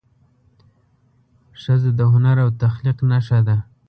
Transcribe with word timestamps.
ښځه 1.61 1.89
د 1.99 2.01
هنر 2.13 2.37
او 2.43 2.49
تخلیق 2.61 2.97
نښه 3.09 3.39
ده. 3.47 3.57